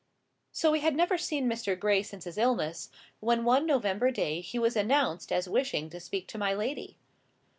So 0.51 0.71
we 0.71 0.79
had 0.79 0.95
never 0.95 1.15
seen 1.19 1.47
Mr. 1.47 1.79
Gray 1.79 2.01
since 2.01 2.23
his 2.23 2.39
illness, 2.39 2.89
when 3.19 3.43
one 3.45 3.67
November 3.67 4.09
day 4.09 4.41
he 4.41 4.57
was 4.57 4.75
announced 4.75 5.31
as 5.31 5.47
wishing 5.47 5.91
to 5.91 5.99
speak 5.99 6.27
to 6.29 6.39
my 6.39 6.55
lady. 6.55 6.97